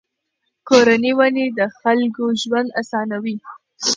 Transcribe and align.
کورني 0.67 1.11
ونې 1.17 1.45
د 1.57 1.59
خلکو 1.79 2.23
ژوند 2.41 2.69
آسانوي. 2.81 3.37